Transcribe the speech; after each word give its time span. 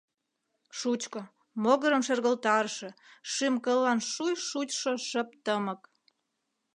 Шучко, 0.79 1.21
могырым 1.63 2.01
шергылтарыше, 2.07 2.89
шӱм-кыллан 3.31 3.99
шуй 4.11 4.33
чучшо 4.47 4.91
шып-тымык. 5.07 5.81